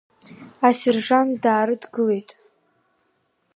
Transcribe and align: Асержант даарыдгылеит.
Асержант 0.67 1.33
даарыдгылеит. 1.43 2.29